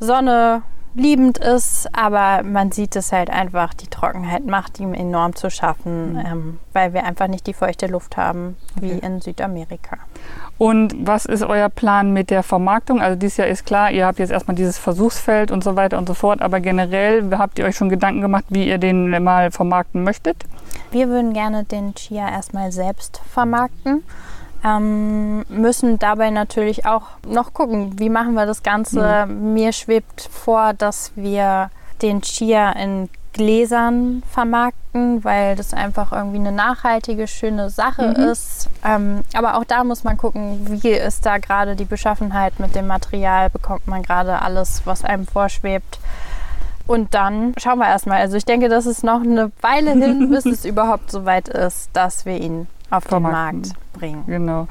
Sonne 0.00 0.62
liebend 0.96 1.38
ist, 1.38 1.88
aber 1.92 2.42
man 2.42 2.72
sieht 2.72 2.96
es 2.96 3.12
halt 3.12 3.28
einfach, 3.30 3.74
die 3.74 3.86
Trockenheit 3.86 4.46
macht 4.46 4.80
ihm 4.80 4.94
enorm 4.94 5.36
zu 5.36 5.50
schaffen, 5.50 6.14
mhm. 6.14 6.18
ähm, 6.18 6.58
weil 6.72 6.94
wir 6.94 7.04
einfach 7.04 7.28
nicht 7.28 7.46
die 7.46 7.52
feuchte 7.52 7.86
Luft 7.86 8.16
haben 8.16 8.56
wie 8.80 8.94
okay. 8.94 9.06
in 9.06 9.20
Südamerika. 9.20 9.98
Und 10.58 10.94
was 11.06 11.26
ist 11.26 11.42
euer 11.42 11.68
Plan 11.68 12.14
mit 12.14 12.30
der 12.30 12.42
Vermarktung? 12.42 13.02
Also 13.02 13.18
dieses 13.18 13.36
Jahr 13.36 13.46
ist 13.46 13.66
klar, 13.66 13.90
ihr 13.90 14.06
habt 14.06 14.18
jetzt 14.18 14.30
erstmal 14.30 14.54
dieses 14.54 14.78
Versuchsfeld 14.78 15.50
und 15.50 15.62
so 15.62 15.76
weiter 15.76 15.98
und 15.98 16.08
so 16.08 16.14
fort, 16.14 16.40
aber 16.40 16.60
generell 16.60 17.28
habt 17.36 17.58
ihr 17.58 17.66
euch 17.66 17.76
schon 17.76 17.90
Gedanken 17.90 18.22
gemacht, 18.22 18.46
wie 18.48 18.66
ihr 18.66 18.78
den 18.78 19.22
mal 19.22 19.50
vermarkten 19.50 20.02
möchtet? 20.02 20.44
Wir 20.92 21.08
würden 21.08 21.34
gerne 21.34 21.64
den 21.64 21.94
Chia 21.94 22.30
erstmal 22.30 22.72
selbst 22.72 23.20
vermarkten. 23.30 24.02
Ähm, 24.66 25.44
müssen 25.48 25.98
dabei 25.98 26.30
natürlich 26.30 26.86
auch 26.86 27.04
noch 27.24 27.54
gucken, 27.54 28.00
wie 28.00 28.10
machen 28.10 28.34
wir 28.34 28.46
das 28.46 28.64
Ganze. 28.64 29.26
Mhm. 29.26 29.54
Mir 29.54 29.72
schwebt 29.72 30.28
vor, 30.32 30.72
dass 30.74 31.12
wir 31.14 31.70
den 32.02 32.20
Chia 32.20 32.72
in 32.72 33.08
Gläsern 33.32 34.22
vermarkten, 34.30 35.22
weil 35.22 35.56
das 35.56 35.72
einfach 35.72 36.10
irgendwie 36.10 36.38
eine 36.38 36.52
nachhaltige, 36.52 37.28
schöne 37.28 37.70
Sache 37.70 38.14
mhm. 38.16 38.24
ist. 38.24 38.68
Ähm, 38.84 39.20
aber 39.34 39.56
auch 39.56 39.64
da 39.64 39.84
muss 39.84 40.04
man 40.04 40.16
gucken, 40.16 40.82
wie 40.82 40.90
ist 40.90 41.24
da 41.26 41.38
gerade 41.38 41.76
die 41.76 41.84
Beschaffenheit 41.84 42.58
mit 42.58 42.74
dem 42.74 42.88
Material, 42.88 43.50
bekommt 43.50 43.86
man 43.86 44.02
gerade 44.02 44.42
alles, 44.42 44.82
was 44.84 45.04
einem 45.04 45.26
vorschwebt. 45.26 46.00
Und 46.86 47.14
dann 47.14 47.52
schauen 47.58 47.78
wir 47.78 47.88
erstmal. 47.88 48.20
Also 48.20 48.36
ich 48.36 48.44
denke, 48.44 48.68
das 48.68 48.86
ist 48.86 49.04
noch 49.04 49.20
eine 49.20 49.52
Weile 49.60 49.92
hin, 49.92 50.30
bis 50.30 50.46
es 50.46 50.64
überhaupt 50.64 51.10
so 51.10 51.24
weit 51.24 51.48
ist, 51.48 51.90
dass 51.92 52.24
wir 52.24 52.40
ihn 52.40 52.66
auf 52.90 53.04
Vermarkten. 53.04 53.62
den 53.62 53.68
Markt 53.68 53.92
bringen. 53.92 54.24
Genau. 54.26 54.68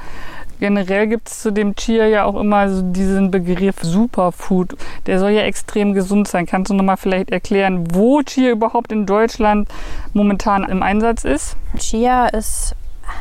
Generell 0.59 1.07
gibt 1.07 1.27
es 1.27 1.41
zu 1.41 1.51
dem 1.51 1.75
Chia 1.75 2.05
ja 2.05 2.23
auch 2.23 2.39
immer 2.39 2.69
so 2.69 2.81
diesen 2.81 3.29
Begriff 3.29 3.75
Superfood. 3.81 4.77
Der 5.05 5.19
soll 5.19 5.31
ja 5.31 5.41
extrem 5.41 5.93
gesund 5.93 6.27
sein. 6.27 6.45
Kannst 6.45 6.71
du 6.71 6.75
nochmal 6.75 6.97
vielleicht 6.97 7.29
erklären, 7.29 7.93
wo 7.93 8.21
Chia 8.21 8.51
überhaupt 8.51 8.91
in 8.91 9.05
Deutschland 9.05 9.67
momentan 10.13 10.63
im 10.63 10.81
Einsatz 10.81 11.25
ist? 11.25 11.57
Chia 11.77 12.27
ist 12.27 12.75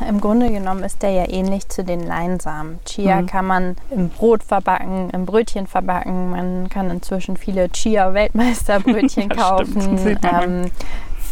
im 0.07 0.19
Grunde 0.19 0.51
genommen 0.51 0.83
ist 0.83 1.03
der 1.03 1.11
ja 1.11 1.29
ähnlich 1.29 1.69
zu 1.69 1.83
den 1.83 2.05
Leinsamen. 2.05 2.79
Chia 2.85 3.21
mhm. 3.21 3.25
kann 3.27 3.45
man 3.45 3.75
im 3.89 4.09
Brot 4.09 4.43
verbacken, 4.43 5.09
im 5.11 5.25
Brötchen 5.25 5.67
verbacken. 5.67 6.31
Man 6.31 6.69
kann 6.69 6.89
inzwischen 6.89 7.37
viele 7.37 7.69
Chia-Weltmeisterbrötchen 7.69 9.29
kaufen. 9.37 10.17
Ähm, 10.23 10.71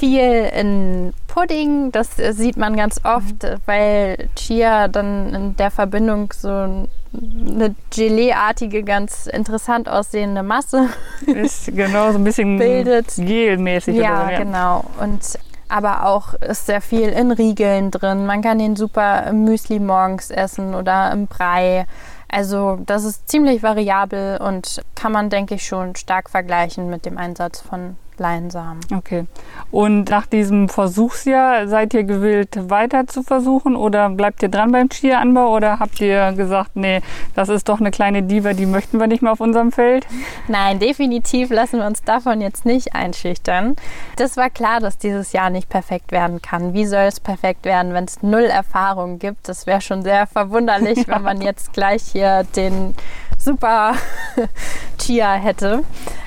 viel 0.03 0.50
in 0.53 1.13
Pudding, 1.27 1.93
das 1.93 2.17
sieht 2.31 2.57
man 2.57 2.75
ganz 2.75 3.00
oft, 3.05 3.43
mhm. 3.43 3.55
weil 3.65 4.29
Chia 4.36 4.89
dann 4.89 5.33
in 5.33 5.55
der 5.55 5.72
Verbindung 5.72 6.33
so 6.33 6.50
eine 6.50 7.75
Gelee-artige, 7.95 8.83
ganz 8.83 9.27
interessant 9.27 9.88
aussehende 9.88 10.43
Masse 10.43 10.89
ist. 11.25 11.67
Genau, 11.67 12.12
so 12.12 12.17
ein 12.17 12.24
bisschen 12.25 12.57
bildet. 12.57 13.13
gelmäßig. 13.15 13.95
Ja, 13.95 14.29
ja, 14.29 14.38
genau. 14.38 14.83
Und 15.00 15.39
aber 15.69 16.05
auch 16.05 16.33
ist 16.33 16.65
sehr 16.65 16.81
viel 16.81 17.10
in 17.10 17.31
Riegeln 17.31 17.89
drin. 17.89 18.25
Man 18.25 18.41
kann 18.41 18.60
den 18.60 18.75
super 18.75 19.25
im 19.27 19.45
Müsli 19.45 19.79
morgens 19.79 20.31
essen 20.31 20.75
oder 20.75 21.12
im 21.12 21.27
Brei. 21.27 21.88
Also 22.27 22.77
das 22.86 23.05
ist 23.05 23.29
ziemlich 23.29 23.63
variabel 23.63 24.38
und 24.38 24.81
kann 24.95 25.13
man, 25.13 25.29
denke 25.29 25.55
ich, 25.55 25.65
schon 25.65 25.95
stark 25.95 26.29
vergleichen 26.29 26.89
mit 26.89 27.05
dem 27.05 27.17
Einsatz 27.17 27.62
von 27.62 27.95
Leinsamen. 28.20 28.79
Okay. 28.96 29.25
Und 29.72 30.10
nach 30.10 30.25
diesem 30.25 30.70
Versuchsjahr 30.70 31.67
seid 31.67 31.93
ihr 31.93 32.03
gewillt, 32.03 32.70
weiter 32.70 33.08
zu 33.08 33.24
versuchen 33.24 33.75
oder 33.75 34.10
bleibt 34.10 34.43
ihr 34.43 34.50
dran 34.50 34.72
beim 34.72 34.89
Chia-Anbau 34.89 35.55
oder 35.55 35.79
habt 35.79 36.00
ihr 36.01 36.34
gesagt, 36.34 36.75
nee, 36.75 37.01
das 37.36 37.50
ist 37.50 37.70
doch 37.70 37.79
eine 37.79 37.91
kleine 37.91 38.24
Diva, 38.24 38.53
die 38.53 38.65
möchten 38.65 39.00
wir 39.00 39.08
nicht 39.08 39.22
mehr 39.22 39.32
auf 39.32 39.41
unserem 39.41 39.72
Feld? 39.72 40.05
Nein, 40.48 40.79
definitiv 40.79 41.50
lassen 41.50 41.79
wir 41.79 41.86
uns 41.86 42.03
davon 42.03 42.41
jetzt 42.41 42.65
nicht 42.65 42.93
einschüchtern. 42.93 43.75
Das 44.17 44.38
war 44.38 44.50
klar, 44.50 44.79
dass 44.79 44.98
dieses 44.98 45.34
Jahr 45.34 45.50
nicht 45.50 45.70
perfekt 45.70 46.12
werden 46.12 46.41
kann. 46.41 46.74
Wie 46.74 46.86
soll 46.86 47.03
es 47.03 47.20
perfekt 47.20 47.65
werden, 47.65 47.93
wenn 47.93 48.05
es 48.05 48.22
null 48.22 48.43
Erfahrung 48.43 49.20
gibt? 49.20 49.50
Das 49.50 49.65
wäre 49.65 49.82
schon 49.82 50.03
sehr 50.03 50.27
verwunderlich, 50.27 51.08
wenn 51.08 51.22
man 51.22 51.41
jetzt 51.41 51.74
gleich 51.74 52.03
hier 52.03 52.46
den 52.55 52.93
super 53.38 53.93
Chia 54.98 55.34
hätte. 55.34 55.84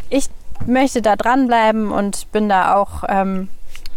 Ich 0.09 0.29
möchte 0.65 1.03
da 1.03 1.17
dranbleiben 1.17 1.91
und 1.93 2.31
bin 2.33 2.49
da 2.49 2.75
auch 2.75 3.05
ähm, 3.09 3.49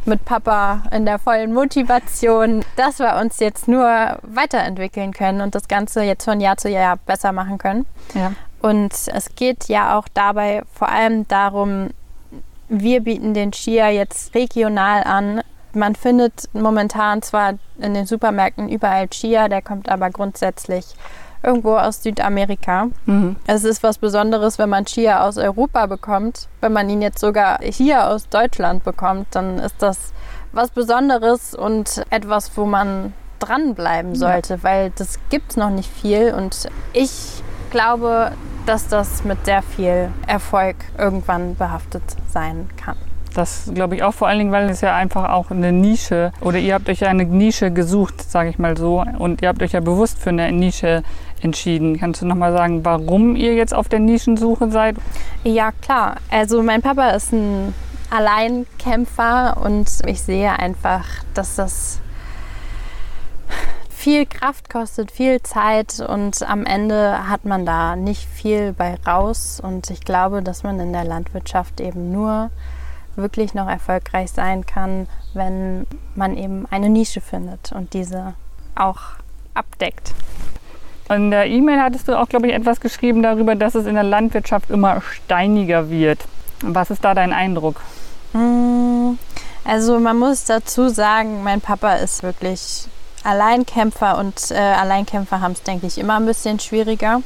mit 0.06 0.26
Papa 0.26 0.84
in 0.92 1.06
der 1.06 1.20
vollen 1.20 1.54
Motivation, 1.54 2.64
dass 2.76 3.00
wir 3.00 3.16
uns 3.22 3.40
jetzt 3.40 3.68
nur 3.68 4.18
weiterentwickeln 4.24 5.14
können 5.14 5.42
und 5.42 5.56
das 5.56 5.68
Ganze 5.68 6.04
jetzt 6.04 6.26
von 6.26 6.42
Jahr 6.42 6.58
zu 6.58 6.70
Jahr 6.70 6.98
besser 6.98 7.32
machen 7.32 7.58
können. 7.58 7.86
Ja. 8.14 8.34
Und 8.62 8.92
es 8.92 9.36
geht 9.36 9.70
ja 9.70 9.98
auch 9.98 10.08
dabei 10.14 10.64
vor 10.74 10.90
allem 10.90 11.28
darum, 11.28 11.90
wir 12.68 13.02
bieten 13.02 13.34
den 13.34 13.52
Chia 13.52 13.90
jetzt 13.90 14.36
regional 14.36 15.04
an. 15.04 15.42
Man 15.74 15.96
findet 15.96 16.50
momentan 16.54 17.22
zwar 17.22 17.54
in 17.80 17.94
den 17.94 18.06
Supermärkten 18.06 18.70
überall 18.70 19.08
Chia, 19.08 19.48
der 19.48 19.62
kommt 19.62 19.90
aber 19.90 20.10
grundsätzlich 20.10 20.86
irgendwo 21.44 21.76
aus 21.76 22.04
Südamerika. 22.04 22.90
Mhm. 23.06 23.36
Es 23.48 23.64
ist 23.64 23.84
was 23.84 23.98
Besonderes, 23.98 24.60
wenn 24.60 24.70
man 24.70 24.86
Chia 24.86 25.28
aus 25.28 25.38
Europa 25.38 25.86
bekommt. 25.86 26.48
Wenn 26.62 26.74
man 26.74 26.90
ihn 26.90 27.02
jetzt 27.02 27.20
sogar 27.20 27.60
hier 27.62 28.08
aus 28.08 28.30
Deutschland 28.30 28.84
bekommt, 28.84 29.28
dann 29.32 29.60
ist 29.60 29.76
das 29.80 30.14
was 30.52 30.72
Besonderes 30.72 31.54
und 31.54 32.04
etwas, 32.10 32.56
wo 32.58 32.66
man 32.66 33.14
dranbleiben 33.40 34.16
sollte, 34.16 34.56
ja. 34.56 34.64
weil 34.64 34.92
das 34.96 35.20
gibt 35.30 35.52
es 35.52 35.58
noch 35.58 35.70
nicht 35.70 35.90
viel. 35.90 36.34
Und 36.34 36.68
ich 36.94 37.44
glaube, 37.70 38.32
dass 38.66 38.88
das 38.88 39.24
mit 39.24 39.46
sehr 39.46 39.62
viel 39.62 40.10
Erfolg 40.28 40.76
irgendwann 40.98 41.56
behaftet 41.56 42.04
sein 42.32 42.68
kann. 42.78 42.98
Das 43.34 43.72
glaube 43.74 43.96
ich 43.96 44.04
auch 44.04 44.14
vor 44.14 44.28
allen 44.28 44.40
Dingen, 44.40 44.52
weil 44.52 44.70
es 44.70 44.82
ja 44.82 44.96
einfach 44.96 45.30
auch 45.30 45.52
eine 45.52 45.72
Nische 45.72 46.32
oder 46.42 46.58
ihr 46.58 46.74
habt 46.74 46.90
euch 46.90 47.02
ja 47.02 47.10
eine 47.10 47.26
Nische 47.26 47.72
gesucht, 47.72 48.30
sage 48.30 48.50
ich 48.50 48.60
mal 48.60 48.78
so, 48.78 49.04
und 49.18 49.42
ihr 49.42 49.50
habt 49.50 49.62
euch 49.62 49.74
ja 49.74 49.80
bewusst 49.80 50.20
für 50.20 50.30
eine 50.30 50.52
Nische 50.52 51.04
entschieden. 51.42 52.00
Kannst 52.00 52.22
du 52.22 52.26
noch 52.26 52.36
mal 52.36 52.52
sagen, 52.54 52.84
warum 52.84 53.36
ihr 53.36 53.54
jetzt 53.54 53.74
auf 53.74 53.88
der 53.88 54.00
Nischensuche 54.00 54.72
seid? 54.72 54.96
Ja, 55.44 55.72
klar. 55.72 56.16
Also 56.30 56.64
mein 56.64 56.82
Papa 56.82 57.10
ist 57.12 57.32
ein 57.32 57.74
Alleinkämpfer 58.10 59.58
und 59.64 59.88
ich 60.06 60.22
sehe 60.22 60.58
einfach, 60.58 61.06
dass 61.34 61.56
das 61.56 62.00
viel 63.90 64.26
Kraft 64.26 64.70
kostet, 64.70 65.12
viel 65.12 65.42
Zeit 65.42 66.00
und 66.00 66.50
am 66.50 66.66
Ende 66.66 67.28
hat 67.28 67.44
man 67.44 67.66
da 67.66 67.98
nicht 67.98 68.28
viel 68.30 68.74
bei 68.74 68.98
raus. 69.06 69.60
Und 69.62 69.90
ich 69.90 70.02
glaube, 70.02 70.42
dass 70.42 70.64
man 70.64 70.80
in 70.80 70.94
der 70.94 71.04
Landwirtschaft 71.04 71.82
eben 71.82 72.12
nur 72.12 72.50
wirklich 73.22 73.54
noch 73.54 73.68
erfolgreich 73.68 74.32
sein 74.32 74.66
kann, 74.66 75.08
wenn 75.34 75.86
man 76.16 76.38
eben 76.38 76.66
eine 76.70 76.90
Nische 76.90 77.22
findet 77.22 77.72
und 77.72 77.94
diese 77.94 78.34
auch 78.76 79.02
abdeckt. 79.54 80.14
In 81.10 81.32
der 81.32 81.48
E-Mail 81.48 81.82
hattest 81.82 82.08
du 82.08 82.18
auch, 82.18 82.30
glaube 82.30 82.48
ich, 82.48 82.54
etwas 82.54 82.80
geschrieben 82.80 83.24
darüber, 83.24 83.56
dass 83.56 83.76
es 83.76 83.88
in 83.88 83.96
der 83.96 84.04
Landwirtschaft 84.04 84.70
immer 84.70 85.02
steiniger 85.02 85.90
wird. 85.90 86.20
Was 86.62 86.92
ist 86.92 87.04
da 87.04 87.16
dein 87.16 87.34
Eindruck? 87.34 87.82
Mm, 88.34 89.14
also 89.64 90.00
man 90.00 90.20
muss 90.20 90.46
dazu 90.46 90.90
sagen, 90.90 91.44
mein 91.44 91.62
Papa 91.62 91.96
ist 91.96 92.22
wirklich 92.22 92.88
Alleinkämpfer 93.24 94.18
und 94.18 94.52
äh, 94.52 94.56
Alleinkämpfer 94.56 95.42
haben 95.42 95.54
es, 95.54 95.64
denke 95.64 95.88
ich, 95.88 95.98
immer 95.98 96.16
ein 96.16 96.26
bisschen 96.26 96.60
schwieriger. 96.60 97.22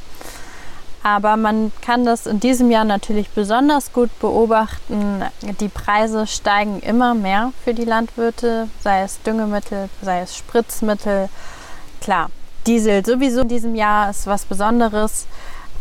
Aber 1.04 1.36
man 1.36 1.70
kann 1.82 2.06
das 2.06 2.26
in 2.26 2.40
diesem 2.40 2.70
Jahr 2.70 2.84
natürlich 2.84 3.28
besonders 3.28 3.92
gut 3.92 4.08
beobachten. 4.20 5.22
Die 5.60 5.68
Preise 5.68 6.26
steigen 6.26 6.80
immer 6.80 7.14
mehr 7.14 7.52
für 7.62 7.74
die 7.74 7.84
Landwirte, 7.84 8.68
sei 8.80 9.02
es 9.02 9.20
Düngemittel, 9.20 9.90
sei 10.00 10.22
es 10.22 10.34
Spritzmittel. 10.34 11.28
Klar, 12.00 12.30
Diesel 12.66 13.04
sowieso 13.04 13.42
in 13.42 13.48
diesem 13.48 13.74
Jahr 13.74 14.08
ist 14.08 14.26
was 14.26 14.46
Besonderes. 14.46 15.26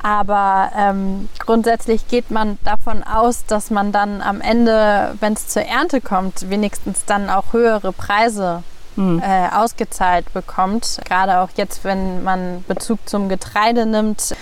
Aber 0.02 0.72
ähm, 0.78 1.30
grundsätzlich 1.40 2.10
geht 2.10 2.30
man 2.30 2.58
davon 2.66 3.02
aus, 3.04 3.46
dass 3.46 3.72
man 3.72 3.94
dann 3.94 4.22
am 4.22 4.42
Ende, 4.42 5.16
wenn 5.22 5.32
es 5.32 5.48
zur 5.48 5.62
Ernte 5.62 6.02
kommt, 6.02 6.50
wenigstens 6.50 7.06
dann 7.06 7.30
auch 7.30 7.54
höhere 7.54 7.94
Preise 7.94 8.64
mhm. 8.98 9.24
äh, 9.26 9.48
ausgezahlt 9.56 10.34
bekommt. 10.34 11.00
Gerade 11.06 11.40
auch 11.40 11.52
jetzt, 11.56 11.86
wenn 11.86 12.26
man 12.26 12.66
Bezug 12.68 13.00
zum 13.08 13.30
Getreide 13.30 13.86
nimmt, 13.86 14.36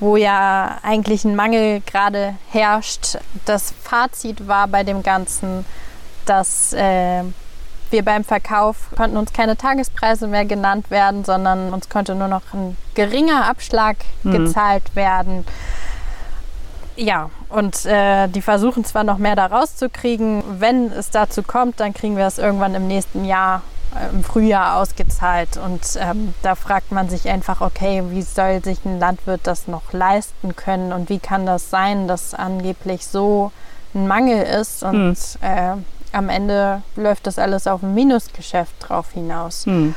wo 0.00 0.16
ja 0.16 0.78
eigentlich 0.82 1.24
ein 1.24 1.36
Mangel 1.36 1.80
gerade 1.80 2.34
herrscht. 2.50 3.18
Das 3.44 3.72
Fazit 3.82 4.46
war 4.46 4.68
bei 4.68 4.84
dem 4.84 5.02
Ganzen, 5.02 5.64
dass 6.24 6.72
äh, 6.72 7.22
wir 7.90 8.04
beim 8.04 8.24
Verkauf 8.24 8.88
konnten 8.96 9.16
uns 9.16 9.32
keine 9.32 9.56
Tagespreise 9.56 10.26
mehr 10.26 10.44
genannt 10.44 10.90
werden, 10.90 11.24
sondern 11.24 11.72
uns 11.72 11.88
konnte 11.88 12.14
nur 12.14 12.28
noch 12.28 12.42
ein 12.52 12.76
geringer 12.94 13.46
Abschlag 13.46 13.96
mhm. 14.22 14.32
gezahlt 14.32 14.94
werden. 14.94 15.46
Ja, 16.96 17.30
und 17.48 17.86
äh, 17.86 18.28
die 18.28 18.42
versuchen 18.42 18.84
zwar 18.84 19.04
noch 19.04 19.18
mehr 19.18 19.36
da 19.36 19.46
rauszukriegen. 19.46 20.42
Wenn 20.58 20.90
es 20.90 21.10
dazu 21.10 21.42
kommt, 21.42 21.80
dann 21.80 21.94
kriegen 21.94 22.16
wir 22.16 22.26
es 22.26 22.38
irgendwann 22.38 22.74
im 22.74 22.88
nächsten 22.88 23.24
Jahr 23.24 23.62
im 24.12 24.22
Frühjahr 24.22 24.76
ausgezahlt. 24.76 25.56
Und 25.56 25.82
ähm, 25.98 26.34
da 26.42 26.54
fragt 26.54 26.92
man 26.92 27.08
sich 27.08 27.28
einfach, 27.28 27.60
okay, 27.60 28.02
wie 28.08 28.22
soll 28.22 28.62
sich 28.62 28.84
ein 28.84 28.98
Landwirt 28.98 29.40
das 29.44 29.68
noch 29.68 29.92
leisten 29.92 30.56
können 30.56 30.92
und 30.92 31.08
wie 31.08 31.18
kann 31.18 31.46
das 31.46 31.70
sein, 31.70 32.08
dass 32.08 32.34
angeblich 32.34 33.06
so 33.06 33.52
ein 33.94 34.06
Mangel 34.06 34.42
ist 34.42 34.82
und 34.82 35.08
mhm. 35.08 35.14
äh, 35.40 35.74
am 36.12 36.28
Ende 36.28 36.82
läuft 36.96 37.26
das 37.26 37.38
alles 37.38 37.66
auf 37.66 37.82
ein 37.82 37.94
Minusgeschäft 37.94 38.74
drauf 38.80 39.12
hinaus. 39.12 39.66
Mhm. 39.66 39.94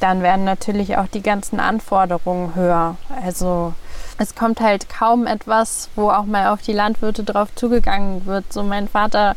Dann 0.00 0.22
werden 0.22 0.44
natürlich 0.44 0.96
auch 0.96 1.08
die 1.08 1.22
ganzen 1.22 1.58
Anforderungen 1.58 2.54
höher. 2.54 2.96
Also 3.24 3.74
es 4.16 4.36
kommt 4.36 4.60
halt 4.60 4.88
kaum 4.88 5.26
etwas, 5.26 5.88
wo 5.96 6.10
auch 6.10 6.24
mal 6.24 6.48
auf 6.48 6.62
die 6.62 6.72
Landwirte 6.72 7.24
drauf 7.24 7.48
zugegangen 7.56 8.24
wird. 8.26 8.52
So 8.52 8.62
mein 8.62 8.86
Vater 8.86 9.34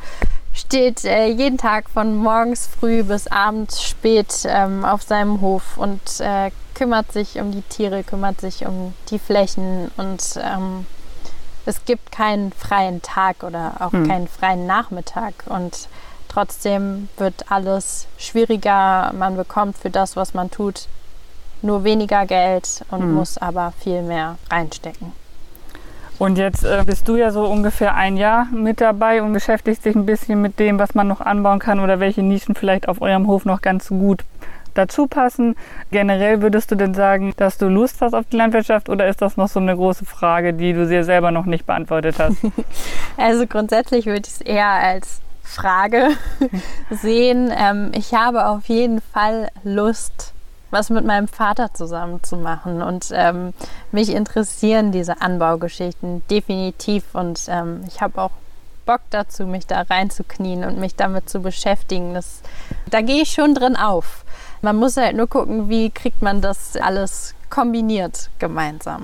steht 0.54 1.06
äh, 1.06 1.28
jeden 1.28 1.58
Tag 1.58 1.90
von 1.90 2.16
morgens 2.16 2.68
früh 2.68 3.04
bis 3.04 3.28
abends 3.28 3.82
spät 3.82 4.46
ähm, 4.46 4.86
auf 4.86 5.02
seinem 5.04 5.42
Hof 5.42 5.78
und 5.78 6.02
äh, 6.20 6.52
kümmert 6.76 7.12
sich 7.12 7.40
um 7.40 7.52
die 7.52 7.62
Tiere, 7.62 8.04
kümmert 8.04 8.42
sich 8.42 8.66
um 8.66 8.94
die 9.10 9.20
Flächen 9.20 9.92
und 9.98 10.40
ähm, 10.42 10.86
es 11.66 11.86
gibt 11.86 12.12
keinen 12.12 12.52
freien 12.52 13.02
Tag 13.02 13.44
oder 13.44 13.76
auch 13.80 13.92
hm. 13.92 14.08
keinen 14.08 14.28
freien 14.28 14.66
Nachmittag 14.66 15.34
und 15.46 15.88
trotzdem 16.28 17.10
wird 17.18 17.52
alles 17.52 18.08
schwieriger. 18.18 19.14
Man 19.14 19.38
bekommt 19.38 19.78
für 19.78 19.90
das, 19.90 20.16
was 20.16 20.34
man 20.34 20.50
tut, 20.50 20.88
nur 21.62 21.84
weniger 21.84 22.26
Geld 22.26 22.84
und 22.90 23.02
hm. 23.02 23.14
muss 23.14 23.38
aber 23.38 23.74
viel 23.80 24.02
mehr 24.02 24.38
reinstecken. 24.50 25.14
Und 26.22 26.38
jetzt 26.38 26.64
äh, 26.64 26.84
bist 26.86 27.08
du 27.08 27.16
ja 27.16 27.32
so 27.32 27.46
ungefähr 27.46 27.96
ein 27.96 28.16
Jahr 28.16 28.46
mit 28.54 28.80
dabei 28.80 29.24
und 29.24 29.34
beschäftigst 29.34 29.84
dich 29.86 29.96
ein 29.96 30.06
bisschen 30.06 30.40
mit 30.40 30.60
dem, 30.60 30.78
was 30.78 30.94
man 30.94 31.08
noch 31.08 31.20
anbauen 31.20 31.58
kann 31.58 31.80
oder 31.80 32.00
welche 32.00 32.22
Nischen 32.22 32.54
vielleicht 32.54 32.88
auf 32.88 33.02
eurem 33.02 33.26
Hof 33.26 33.44
noch 33.44 33.64
ganz 33.64 33.88
gut 33.88 34.24
dazu 34.76 35.08
passen. 35.08 35.56
Generell 35.90 36.44
würdest 36.44 36.70
du 36.70 36.76
denn 36.76 36.94
sagen, 36.94 37.34
dass 37.38 37.58
du 37.58 37.70
Lust 37.70 38.02
hast 38.02 38.14
auf 38.14 38.26
die 38.32 38.38
Landwirtschaft 38.38 38.88
oder 38.88 39.08
ist 39.08 39.20
das 39.24 39.36
noch 39.36 39.48
so 39.48 39.60
eine 39.60 39.76
große 39.76 40.06
Frage, 40.06 40.54
die 40.54 40.74
du 40.74 40.88
dir 40.88 41.04
selber 41.06 41.32
noch 41.32 41.48
nicht 41.48 41.66
beantwortet 41.66 42.20
hast? 42.20 42.38
Also 43.18 43.48
grundsätzlich 43.48 44.06
würde 44.06 44.22
ich 44.28 44.36
es 44.36 44.42
eher 44.42 44.70
als 44.70 45.22
Frage 45.42 46.10
sehen. 46.92 47.52
Ähm, 47.52 47.94
ich 47.96 48.14
habe 48.14 48.46
auf 48.46 48.66
jeden 48.66 49.02
Fall 49.02 49.50
Lust, 49.64 50.36
was 50.72 50.90
mit 50.90 51.06
meinem 51.06 51.28
Vater 51.28 51.74
zusammen 51.74 52.24
zu 52.24 52.38
machen. 52.38 52.82
Und 52.82 53.12
ähm, 53.14 53.54
mich 53.92 54.10
interessieren 54.10 54.92
diese 54.92 55.22
Anbaugeschichten 55.22 56.24
definitiv. 56.30 57.14
Und 57.14 57.42
ähm, 57.48 57.84
ich 57.88 58.02
habe 58.02 58.22
auch 58.22 58.32
Bock 58.86 59.02
dazu, 59.12 59.46
mich 59.46 59.68
da 59.68 59.82
reinzuknien 59.82 60.64
und 60.64 60.80
mich 60.80 60.96
damit 60.96 61.30
zu 61.30 61.42
beschäftigen. 61.42 62.14
Das, 62.14 62.42
da 62.90 63.02
gehe 63.02 63.22
ich 63.22 63.32
schon 63.32 63.54
drin 63.54 63.76
auf. 63.76 64.26
Man 64.62 64.78
muss 64.78 64.98
halt 64.98 65.16
nur 65.16 65.28
gucken, 65.28 65.70
wie 65.70 65.92
kriegt 65.92 66.22
man 66.22 66.42
das 66.42 66.76
alles 66.78 67.36
kombiniert 67.50 68.30
gemeinsam 68.40 69.02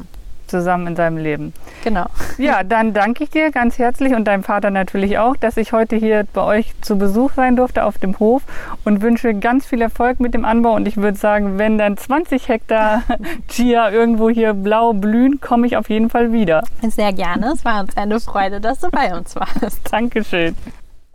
zusammen 0.47 0.87
in 0.87 0.95
seinem 0.95 1.17
Leben. 1.17 1.53
Genau. 1.83 2.05
Ja, 2.37 2.63
dann 2.63 2.93
danke 2.93 3.23
ich 3.23 3.29
dir 3.29 3.51
ganz 3.51 3.77
herzlich 3.77 4.13
und 4.13 4.25
deinem 4.25 4.43
Vater 4.43 4.71
natürlich 4.71 5.17
auch, 5.17 5.35
dass 5.35 5.57
ich 5.57 5.73
heute 5.73 5.95
hier 5.95 6.25
bei 6.33 6.41
euch 6.41 6.73
zu 6.81 6.97
Besuch 6.97 7.33
sein 7.33 7.55
durfte 7.55 7.83
auf 7.83 7.97
dem 7.97 8.19
Hof 8.19 8.43
und 8.83 9.01
wünsche 9.01 9.33
ganz 9.33 9.65
viel 9.65 9.81
Erfolg 9.81 10.19
mit 10.19 10.33
dem 10.33 10.45
Anbau. 10.45 10.73
Und 10.73 10.87
ich 10.87 10.97
würde 10.97 11.17
sagen, 11.17 11.57
wenn 11.57 11.77
dann 11.77 11.97
20 11.97 12.47
Hektar 12.47 13.03
Chia 13.47 13.91
irgendwo 13.91 14.29
hier 14.29 14.53
blau 14.53 14.93
blühen, 14.93 15.39
komme 15.41 15.67
ich 15.67 15.77
auf 15.77 15.89
jeden 15.89 16.09
Fall 16.09 16.31
wieder. 16.31 16.63
Sehr 16.89 17.13
gerne. 17.13 17.51
Es 17.53 17.65
war 17.65 17.81
uns 17.81 17.95
eine 17.97 18.19
Freude, 18.19 18.61
dass 18.61 18.79
du 18.79 18.89
bei 18.89 19.15
uns 19.15 19.35
warst. 19.35 19.81
Dankeschön. 19.91 20.55